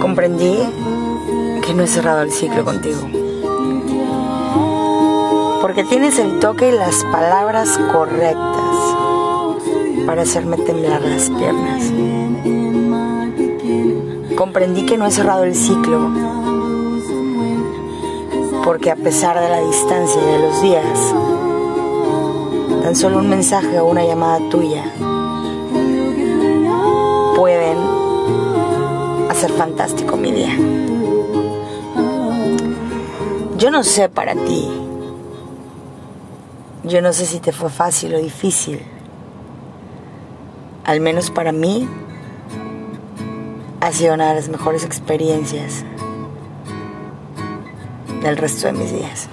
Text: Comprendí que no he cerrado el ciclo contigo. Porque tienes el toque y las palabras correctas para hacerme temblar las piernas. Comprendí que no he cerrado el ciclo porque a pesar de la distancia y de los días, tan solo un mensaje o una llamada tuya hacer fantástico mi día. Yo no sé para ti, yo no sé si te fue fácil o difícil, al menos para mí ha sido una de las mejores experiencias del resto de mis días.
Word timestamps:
Comprendí 0.00 0.56
que 1.64 1.74
no 1.74 1.82
he 1.82 1.86
cerrado 1.86 2.22
el 2.22 2.30
ciclo 2.30 2.64
contigo. 2.64 3.00
Porque 5.60 5.84
tienes 5.84 6.18
el 6.18 6.38
toque 6.38 6.68
y 6.68 6.72
las 6.72 7.04
palabras 7.04 7.78
correctas 7.92 8.76
para 10.06 10.22
hacerme 10.22 10.56
temblar 10.58 11.02
las 11.02 11.28
piernas. 11.30 11.92
Comprendí 14.36 14.86
que 14.86 14.96
no 14.96 15.06
he 15.06 15.10
cerrado 15.10 15.44
el 15.44 15.54
ciclo 15.54 16.10
porque 18.64 18.90
a 18.90 18.96
pesar 18.96 19.40
de 19.40 19.48
la 19.48 19.60
distancia 19.60 20.20
y 20.20 20.26
de 20.26 20.38
los 20.40 20.60
días, 20.60 21.14
tan 22.82 22.96
solo 22.96 23.18
un 23.18 23.28
mensaje 23.28 23.78
o 23.78 23.86
una 23.86 24.04
llamada 24.04 24.40
tuya 24.50 24.84
hacer 29.36 29.52
fantástico 29.52 30.16
mi 30.16 30.32
día. 30.32 30.56
Yo 33.58 33.70
no 33.70 33.84
sé 33.84 34.08
para 34.08 34.34
ti, 34.34 34.66
yo 36.84 37.02
no 37.02 37.12
sé 37.12 37.26
si 37.26 37.38
te 37.40 37.52
fue 37.52 37.68
fácil 37.68 38.14
o 38.14 38.18
difícil, 38.18 38.80
al 40.84 41.00
menos 41.00 41.30
para 41.30 41.52
mí 41.52 41.86
ha 43.82 43.92
sido 43.92 44.14
una 44.14 44.30
de 44.30 44.36
las 44.36 44.48
mejores 44.48 44.84
experiencias 44.84 45.84
del 48.22 48.38
resto 48.38 48.68
de 48.68 48.72
mis 48.72 48.90
días. 48.90 49.28